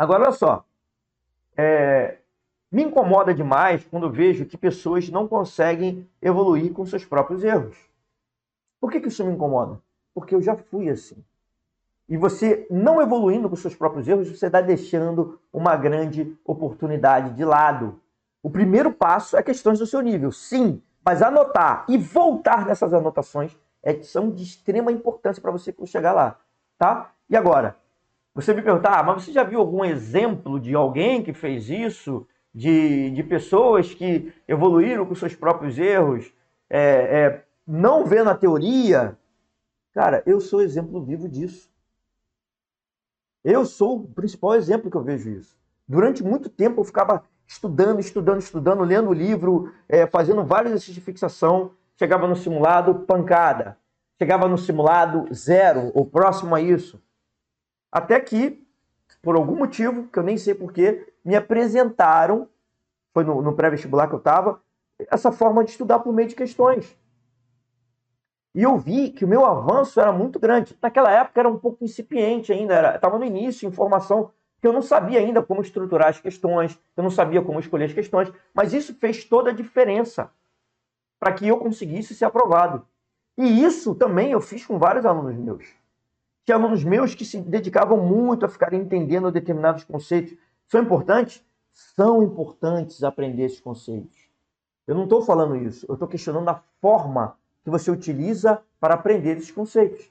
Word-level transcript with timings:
Agora, 0.00 0.22
olha 0.22 0.32
só. 0.32 0.64
É, 1.54 2.16
me 2.72 2.82
incomoda 2.82 3.34
demais 3.34 3.84
quando 3.84 4.10
vejo 4.10 4.46
que 4.46 4.56
pessoas 4.56 5.10
não 5.10 5.28
conseguem 5.28 6.08
evoluir 6.22 6.72
com 6.72 6.86
seus 6.86 7.04
próprios 7.04 7.44
erros. 7.44 7.76
Por 8.80 8.90
que, 8.90 8.98
que 8.98 9.08
isso 9.08 9.22
me 9.22 9.34
incomoda? 9.34 9.78
Porque 10.14 10.34
eu 10.34 10.40
já 10.40 10.56
fui 10.56 10.88
assim. 10.88 11.22
E 12.08 12.16
você 12.16 12.66
não 12.70 13.02
evoluindo 13.02 13.50
com 13.50 13.56
seus 13.56 13.76
próprios 13.76 14.08
erros, 14.08 14.30
você 14.30 14.46
está 14.46 14.62
deixando 14.62 15.38
uma 15.52 15.76
grande 15.76 16.34
oportunidade 16.46 17.34
de 17.34 17.44
lado. 17.44 18.00
O 18.42 18.48
primeiro 18.48 18.90
passo 18.90 19.36
é 19.36 19.42
questões 19.42 19.78
do 19.78 19.86
seu 19.86 20.00
nível, 20.00 20.32
sim, 20.32 20.80
mas 21.04 21.20
anotar 21.20 21.84
e 21.86 21.98
voltar 21.98 22.64
nessas 22.64 22.94
anotações 22.94 23.54
é, 23.82 24.00
são 24.00 24.30
de 24.30 24.44
extrema 24.44 24.90
importância 24.90 25.42
para 25.42 25.52
você 25.52 25.74
chegar 25.84 26.14
lá, 26.14 26.38
tá? 26.78 27.12
E 27.28 27.36
agora, 27.36 27.76
você 28.34 28.54
me 28.54 28.62
perguntar, 28.62 28.98
ah, 28.98 29.02
mas 29.02 29.24
você 29.24 29.32
já 29.32 29.42
viu 29.42 29.60
algum 29.60 29.84
exemplo 29.84 30.60
de 30.60 30.74
alguém 30.74 31.22
que 31.22 31.32
fez 31.32 31.68
isso? 31.68 32.26
De, 32.52 33.10
de 33.12 33.22
pessoas 33.22 33.94
que 33.94 34.32
evoluíram 34.46 35.06
com 35.06 35.14
seus 35.14 35.36
próprios 35.36 35.78
erros, 35.78 36.32
é, 36.68 36.80
é, 36.80 37.44
não 37.66 38.04
vendo 38.04 38.30
a 38.30 38.34
teoria? 38.34 39.16
Cara, 39.92 40.22
eu 40.26 40.40
sou 40.40 40.60
exemplo 40.60 41.02
vivo 41.02 41.28
disso. 41.28 41.70
Eu 43.44 43.64
sou 43.64 43.96
o 43.98 44.08
principal 44.08 44.54
exemplo 44.54 44.90
que 44.90 44.96
eu 44.96 45.02
vejo 45.02 45.30
isso. 45.30 45.56
Durante 45.86 46.22
muito 46.22 46.48
tempo 46.48 46.80
eu 46.80 46.84
ficava 46.84 47.24
estudando, 47.46 47.98
estudando, 47.98 48.40
estudando, 48.40 48.84
lendo 48.84 49.12
livro, 49.12 49.72
é, 49.88 50.06
fazendo 50.06 50.44
vários 50.44 50.70
exercícios 50.70 50.94
de 50.96 51.00
fixação. 51.00 51.72
Chegava 51.96 52.28
no 52.28 52.36
simulado, 52.36 53.00
pancada. 53.00 53.76
Chegava 54.18 54.46
no 54.46 54.58
simulado, 54.58 55.26
zero, 55.34 55.90
ou 55.94 56.06
próximo 56.06 56.54
a 56.54 56.60
isso. 56.60 57.02
Até 57.90 58.20
que, 58.20 58.64
por 59.22 59.36
algum 59.36 59.56
motivo, 59.56 60.08
que 60.08 60.18
eu 60.18 60.22
nem 60.22 60.36
sei 60.36 60.54
porquê, 60.54 61.12
me 61.24 61.34
apresentaram, 61.34 62.48
foi 63.12 63.24
no, 63.24 63.42
no 63.42 63.54
pré-vestibular 63.54 64.08
que 64.08 64.14
eu 64.14 64.18
estava, 64.18 64.60
essa 65.10 65.32
forma 65.32 65.64
de 65.64 65.70
estudar 65.70 66.00
por 66.00 66.12
meio 66.12 66.28
de 66.28 66.34
questões. 66.34 66.96
E 68.54 68.62
eu 68.62 68.76
vi 68.76 69.10
que 69.10 69.24
o 69.24 69.28
meu 69.28 69.44
avanço 69.44 70.00
era 70.00 70.12
muito 70.12 70.38
grande. 70.38 70.76
Naquela 70.82 71.10
época 71.10 71.40
era 71.40 71.48
um 71.48 71.58
pouco 71.58 71.84
incipiente 71.84 72.52
ainda, 72.52 72.94
estava 72.94 73.18
no 73.18 73.24
início, 73.24 73.68
informação 73.68 74.30
que 74.60 74.66
eu 74.66 74.72
não 74.72 74.82
sabia 74.82 75.20
ainda 75.20 75.42
como 75.42 75.62
estruturar 75.62 76.08
as 76.08 76.20
questões, 76.20 76.78
eu 76.96 77.02
não 77.02 77.10
sabia 77.10 77.40
como 77.40 77.58
escolher 77.58 77.86
as 77.86 77.94
questões, 77.94 78.30
mas 78.52 78.74
isso 78.74 78.94
fez 78.94 79.24
toda 79.24 79.50
a 79.50 79.54
diferença 79.54 80.30
para 81.18 81.32
que 81.32 81.48
eu 81.48 81.56
conseguisse 81.58 82.14
ser 82.14 82.26
aprovado. 82.26 82.86
E 83.38 83.64
isso 83.64 83.94
também 83.94 84.32
eu 84.32 84.40
fiz 84.40 84.66
com 84.66 84.78
vários 84.78 85.06
alunos 85.06 85.36
meus. 85.36 85.79
Tinha 86.50 86.58
alunos 86.58 86.82
meus 86.82 87.14
que 87.14 87.24
se 87.24 87.40
dedicavam 87.40 87.96
muito 87.96 88.44
a 88.44 88.48
ficar 88.48 88.72
entendendo 88.72 89.30
determinados 89.30 89.84
conceitos. 89.84 90.36
São 90.66 90.82
importantes? 90.82 91.44
São 91.70 92.24
importantes 92.24 93.04
aprender 93.04 93.44
esses 93.44 93.60
conceitos. 93.60 94.18
Eu 94.84 94.96
não 94.96 95.04
estou 95.04 95.22
falando 95.22 95.54
isso, 95.54 95.86
eu 95.88 95.92
estou 95.92 96.08
questionando 96.08 96.48
a 96.48 96.60
forma 96.80 97.36
que 97.62 97.70
você 97.70 97.88
utiliza 97.88 98.60
para 98.80 98.94
aprender 98.94 99.36
esses 99.36 99.52
conceitos. 99.52 100.10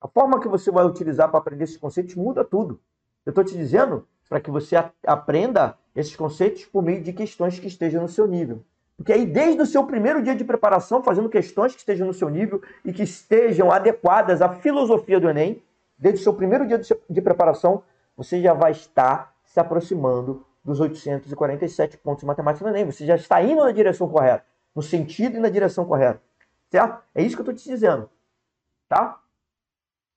A 0.00 0.06
forma 0.06 0.38
que 0.38 0.46
você 0.46 0.70
vai 0.70 0.86
utilizar 0.86 1.28
para 1.28 1.40
aprender 1.40 1.64
esses 1.64 1.78
conceitos 1.78 2.14
muda 2.14 2.44
tudo. 2.44 2.80
Eu 3.26 3.30
estou 3.30 3.42
te 3.42 3.56
dizendo 3.56 4.06
para 4.28 4.40
que 4.40 4.52
você 4.52 4.76
aprenda 5.04 5.76
esses 5.96 6.14
conceitos 6.14 6.64
por 6.64 6.80
meio 6.80 7.02
de 7.02 7.12
questões 7.12 7.58
que 7.58 7.66
estejam 7.66 8.02
no 8.02 8.08
seu 8.08 8.28
nível. 8.28 8.64
Porque 9.00 9.14
aí, 9.14 9.24
desde 9.24 9.62
o 9.62 9.64
seu 9.64 9.82
primeiro 9.86 10.22
dia 10.22 10.36
de 10.36 10.44
preparação, 10.44 11.02
fazendo 11.02 11.30
questões 11.30 11.72
que 11.72 11.78
estejam 11.78 12.06
no 12.06 12.12
seu 12.12 12.28
nível 12.28 12.60
e 12.84 12.92
que 12.92 13.02
estejam 13.02 13.72
adequadas 13.72 14.42
à 14.42 14.50
filosofia 14.50 15.18
do 15.18 15.26
Enem, 15.26 15.62
desde 15.96 16.20
o 16.20 16.22
seu 16.22 16.34
primeiro 16.34 16.66
dia 16.66 16.78
de 17.08 17.22
preparação, 17.22 17.82
você 18.14 18.42
já 18.42 18.52
vai 18.52 18.72
estar 18.72 19.34
se 19.42 19.58
aproximando 19.58 20.44
dos 20.62 20.80
847 20.80 21.96
pontos 21.96 22.20
de 22.20 22.26
matemática 22.26 22.62
do 22.62 22.76
Enem. 22.76 22.84
Você 22.84 23.06
já 23.06 23.16
está 23.16 23.42
indo 23.42 23.64
na 23.64 23.72
direção 23.72 24.06
correta, 24.06 24.44
no 24.76 24.82
sentido 24.82 25.38
e 25.38 25.40
na 25.40 25.48
direção 25.48 25.86
correta. 25.86 26.20
Certo? 26.70 27.02
É 27.14 27.22
isso 27.22 27.34
que 27.34 27.40
eu 27.40 27.50
estou 27.50 27.54
te 27.54 27.66
dizendo. 27.66 28.06
Tá? 28.86 29.18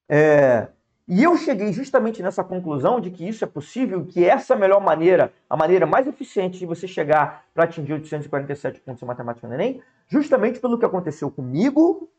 É... 0.09 0.67
E 1.05 1.21
eu 1.21 1.35
cheguei 1.35 1.73
justamente 1.73 2.23
nessa 2.23 2.43
conclusão 2.43 3.01
de 3.01 3.11
que 3.11 3.27
isso 3.27 3.43
é 3.43 3.47
possível, 3.47 4.05
que 4.05 4.23
essa 4.23 4.53
é 4.53 4.55
a 4.55 4.59
melhor 4.59 4.79
maneira, 4.79 5.33
a 5.49 5.57
maneira 5.57 5.85
mais 5.85 6.07
eficiente 6.07 6.57
de 6.57 6.65
você 6.65 6.87
chegar 6.87 7.45
para 7.53 7.65
atingir 7.65 7.91
847 7.93 8.79
pontos 8.79 9.03
em 9.03 9.05
matemática 9.05 9.45
no 9.47 9.53
Enem, 9.53 9.81
justamente 10.07 10.59
pelo 10.59 10.79
que 10.79 10.85
aconteceu 10.85 11.29
comigo, 11.29 12.09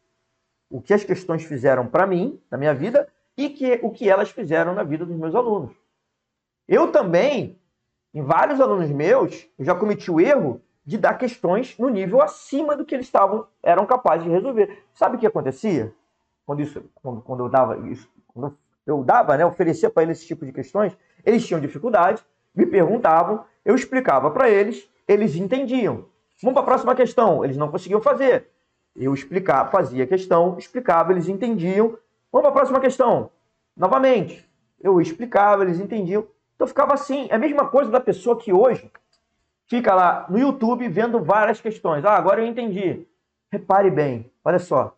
o 0.68 0.82
que 0.82 0.92
as 0.92 1.02
questões 1.02 1.44
fizeram 1.44 1.86
para 1.86 2.06
mim, 2.06 2.38
na 2.50 2.58
minha 2.58 2.74
vida, 2.74 3.08
e 3.36 3.48
que, 3.48 3.80
o 3.82 3.90
que 3.90 4.08
elas 4.08 4.30
fizeram 4.30 4.74
na 4.74 4.82
vida 4.82 5.06
dos 5.06 5.16
meus 5.16 5.34
alunos. 5.34 5.74
Eu 6.68 6.92
também, 6.92 7.58
em 8.12 8.22
vários 8.22 8.60
alunos 8.60 8.90
meus, 8.90 9.48
eu 9.58 9.64
já 9.64 9.74
cometi 9.74 10.10
o 10.10 10.20
erro 10.20 10.60
de 10.84 10.98
dar 10.98 11.14
questões 11.14 11.78
no 11.78 11.88
nível 11.88 12.20
acima 12.20 12.76
do 12.76 12.84
que 12.84 12.94
eles 12.94 13.06
estavam, 13.06 13.46
eram 13.62 13.86
capazes 13.86 14.24
de 14.24 14.30
resolver. 14.30 14.84
Sabe 14.92 15.16
o 15.16 15.18
que 15.18 15.26
acontecia? 15.26 15.94
Quando, 16.44 16.60
isso, 16.60 16.84
quando, 16.94 17.22
quando 17.22 17.44
eu 17.44 17.48
dava 17.48 17.88
isso, 17.88 18.08
quando 18.28 18.48
eu 18.48 18.63
dava, 19.04 19.36
né, 19.36 19.46
oferecia 19.46 19.90
para 19.90 20.02
eles 20.02 20.18
esse 20.18 20.26
tipo 20.26 20.44
de 20.44 20.52
questões, 20.52 20.96
eles 21.24 21.46
tinham 21.46 21.60
dificuldade, 21.60 22.22
me 22.54 22.66
perguntavam, 22.66 23.44
eu 23.64 23.74
explicava 23.74 24.30
para 24.30 24.48
eles, 24.48 24.88
eles 25.08 25.36
entendiam. 25.36 26.06
Vamos 26.42 26.54
para 26.54 26.62
a 26.62 26.66
próxima 26.66 26.94
questão, 26.94 27.44
eles 27.44 27.56
não 27.56 27.70
conseguiam 27.70 28.00
fazer. 28.00 28.48
Eu 28.94 29.12
explicava, 29.12 29.70
fazia 29.70 30.04
a 30.04 30.06
questão, 30.06 30.56
explicava, 30.58 31.12
eles 31.12 31.28
entendiam. 31.28 31.98
Vamos 32.30 32.42
para 32.42 32.48
a 32.48 32.52
próxima 32.52 32.80
questão. 32.80 33.30
Novamente, 33.76 34.48
eu 34.80 35.00
explicava, 35.00 35.64
eles 35.64 35.80
entendiam. 35.80 36.26
Então 36.54 36.66
ficava 36.66 36.94
assim. 36.94 37.26
É 37.30 37.34
a 37.34 37.38
mesma 37.38 37.66
coisa 37.66 37.90
da 37.90 38.00
pessoa 38.00 38.38
que 38.38 38.52
hoje 38.52 38.90
fica 39.66 39.94
lá 39.94 40.26
no 40.28 40.38
YouTube 40.38 40.86
vendo 40.88 41.22
várias 41.22 41.60
questões. 41.60 42.04
Ah, 42.04 42.16
agora 42.16 42.40
eu 42.40 42.46
entendi. 42.46 43.06
Repare 43.50 43.90
bem, 43.90 44.30
olha 44.44 44.58
só. 44.58 44.96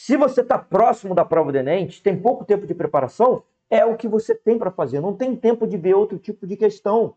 Se 0.00 0.16
você 0.16 0.42
está 0.42 0.56
próximo 0.56 1.12
da 1.12 1.24
prova 1.24 1.50
do 1.50 1.58
Enem, 1.58 1.88
tem 1.88 2.16
pouco 2.16 2.44
tempo 2.44 2.68
de 2.68 2.72
preparação, 2.72 3.42
é 3.68 3.84
o 3.84 3.96
que 3.96 4.06
você 4.06 4.32
tem 4.32 4.56
para 4.56 4.70
fazer. 4.70 5.00
Não 5.00 5.12
tem 5.12 5.34
tempo 5.34 5.66
de 5.66 5.76
ver 5.76 5.94
outro 5.94 6.20
tipo 6.20 6.46
de 6.46 6.56
questão. 6.56 7.16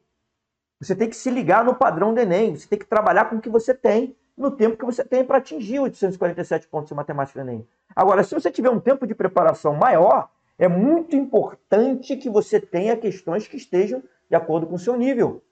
Você 0.80 0.96
tem 0.96 1.08
que 1.08 1.16
se 1.16 1.30
ligar 1.30 1.64
no 1.64 1.76
padrão 1.76 2.12
do 2.12 2.20
Enem. 2.20 2.56
Você 2.56 2.68
tem 2.68 2.80
que 2.80 2.88
trabalhar 2.88 3.26
com 3.26 3.36
o 3.36 3.40
que 3.40 3.50
você 3.50 3.72
tem 3.72 4.18
no 4.36 4.50
tempo 4.50 4.78
que 4.78 4.84
você 4.84 5.06
tem 5.06 5.24
para 5.24 5.38
atingir 5.38 5.80
847 5.80 6.68
pontos 6.70 6.90
de 6.90 6.96
matemática 6.96 7.40
do 7.40 7.48
Enem. 7.48 7.68
Agora, 7.96 8.24
se 8.24 8.34
você 8.34 8.50
tiver 8.50 8.72
um 8.72 8.80
tempo 8.80 9.06
de 9.06 9.14
preparação 9.14 9.76
maior, 9.76 10.32
é 10.58 10.68
muito 10.68 11.16
importante 11.16 12.18
que 12.18 12.32
você 12.32 12.60
tenha 12.60 12.98
questões 12.98 13.48
que 13.48 13.58
estejam 13.58 14.02
de 14.28 14.36
acordo 14.36 14.66
com 14.66 14.74
o 14.74 14.80
seu 14.80 14.98
nível. 14.98 15.44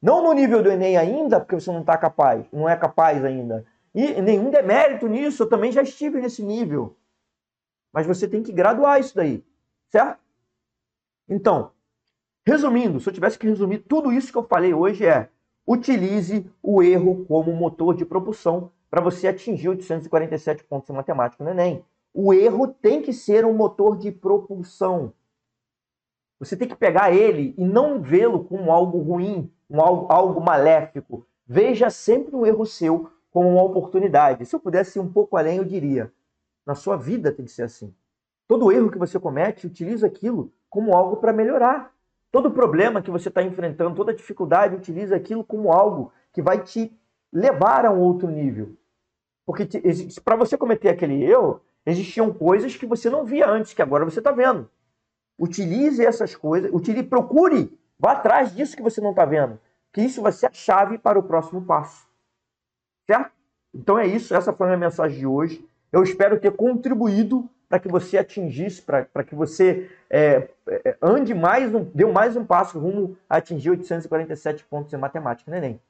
Não 0.00 0.22
no 0.22 0.32
nível 0.32 0.62
do 0.62 0.70
Enem 0.70 0.96
ainda, 0.96 1.40
porque 1.40 1.56
você 1.56 1.72
não 1.72 1.80
está 1.80 1.98
capaz, 1.98 2.46
não 2.52 2.68
é 2.68 2.76
capaz 2.76 3.24
ainda. 3.24 3.66
E 3.98 4.22
nenhum 4.22 4.48
demérito 4.48 5.08
nisso, 5.08 5.42
eu 5.42 5.48
também 5.48 5.72
já 5.72 5.82
estive 5.82 6.20
nesse 6.20 6.40
nível. 6.40 6.96
Mas 7.92 8.06
você 8.06 8.28
tem 8.28 8.44
que 8.44 8.52
graduar 8.52 9.00
isso 9.00 9.16
daí, 9.16 9.44
certo? 9.88 10.20
Então, 11.28 11.72
resumindo, 12.46 13.00
se 13.00 13.08
eu 13.08 13.12
tivesse 13.12 13.36
que 13.36 13.48
resumir 13.48 13.78
tudo 13.78 14.12
isso 14.12 14.30
que 14.30 14.38
eu 14.38 14.44
falei 14.44 14.72
hoje 14.72 15.04
é: 15.04 15.28
utilize 15.66 16.48
o 16.62 16.80
erro 16.80 17.24
como 17.24 17.52
motor 17.52 17.92
de 17.92 18.04
propulsão 18.04 18.70
para 18.88 19.00
você 19.00 19.26
atingir 19.26 19.68
847 19.68 20.62
pontos 20.62 20.88
em 20.88 20.92
matemática 20.92 21.42
no 21.42 21.50
Enem. 21.50 21.84
O 22.14 22.32
erro 22.32 22.68
tem 22.68 23.02
que 23.02 23.12
ser 23.12 23.44
um 23.44 23.52
motor 23.52 23.98
de 23.98 24.12
propulsão. 24.12 25.12
Você 26.38 26.56
tem 26.56 26.68
que 26.68 26.76
pegar 26.76 27.12
ele 27.12 27.52
e 27.58 27.64
não 27.64 28.00
vê-lo 28.00 28.44
como 28.44 28.70
algo 28.70 28.98
ruim, 28.98 29.52
um 29.68 29.80
algo, 29.80 30.06
algo 30.08 30.40
maléfico. 30.40 31.26
Veja 31.44 31.90
sempre 31.90 32.36
um 32.36 32.46
erro 32.46 32.64
seu 32.64 33.10
como 33.38 33.50
uma 33.50 33.62
oportunidade. 33.62 34.44
Se 34.44 34.56
eu 34.56 34.58
pudesse 34.58 34.98
ir 34.98 35.00
um 35.00 35.12
pouco 35.12 35.36
além, 35.36 35.58
eu 35.58 35.64
diria: 35.64 36.12
na 36.66 36.74
sua 36.74 36.96
vida 36.96 37.30
tem 37.30 37.44
que 37.44 37.52
ser 37.52 37.62
assim. 37.62 37.94
Todo 38.48 38.72
erro 38.72 38.90
que 38.90 38.98
você 38.98 39.16
comete, 39.20 39.64
utiliza 39.64 40.08
aquilo 40.08 40.52
como 40.68 40.92
algo 40.92 41.18
para 41.18 41.32
melhorar. 41.32 41.94
Todo 42.32 42.50
problema 42.50 43.00
que 43.00 43.12
você 43.12 43.28
está 43.28 43.40
enfrentando, 43.40 43.94
toda 43.94 44.12
dificuldade, 44.12 44.74
utiliza 44.74 45.14
aquilo 45.14 45.44
como 45.44 45.70
algo 45.70 46.12
que 46.32 46.42
vai 46.42 46.64
te 46.64 46.92
levar 47.32 47.86
a 47.86 47.92
um 47.92 48.00
outro 48.00 48.28
nível. 48.28 48.74
Porque 49.46 49.68
para 50.24 50.34
você 50.34 50.58
cometer 50.58 50.88
aquele 50.88 51.22
erro, 51.22 51.60
existiam 51.86 52.34
coisas 52.34 52.74
que 52.74 52.86
você 52.86 53.08
não 53.08 53.24
via 53.24 53.48
antes, 53.48 53.72
que 53.72 53.80
agora 53.80 54.04
você 54.04 54.18
está 54.18 54.32
vendo. 54.32 54.68
Utilize 55.38 56.04
essas 56.04 56.34
coisas, 56.34 56.72
utilize, 56.74 57.06
procure, 57.06 57.78
vá 57.96 58.12
atrás 58.12 58.52
disso 58.52 58.76
que 58.76 58.82
você 58.82 59.00
não 59.00 59.10
está 59.10 59.24
vendo, 59.24 59.60
que 59.92 60.00
isso 60.00 60.20
vai 60.20 60.32
ser 60.32 60.46
a 60.46 60.52
chave 60.52 60.98
para 60.98 61.20
o 61.20 61.22
próximo 61.22 61.62
passo. 61.62 62.07
Certo? 63.08 63.32
Então 63.74 63.98
é 63.98 64.06
isso, 64.06 64.34
essa 64.34 64.52
foi 64.52 64.66
a 64.66 64.70
minha 64.70 64.88
mensagem 64.88 65.18
de 65.18 65.26
hoje. 65.26 65.66
Eu 65.90 66.02
espero 66.02 66.38
ter 66.38 66.52
contribuído 66.52 67.48
para 67.68 67.78
que 67.78 67.88
você 67.88 68.18
atingisse, 68.18 68.82
para 68.82 69.24
que 69.24 69.34
você 69.34 69.90
é, 70.10 70.48
é, 70.68 70.96
ande 71.02 71.34
mais, 71.34 71.74
um, 71.74 71.84
dê 71.94 72.04
mais 72.04 72.36
um 72.36 72.44
passo 72.44 72.78
rumo 72.78 73.16
a 73.28 73.36
atingir 73.36 73.70
847 73.70 74.64
pontos 74.64 74.92
em 74.92 74.96
matemática 74.96 75.50
no 75.50 75.56
Enem. 75.56 75.80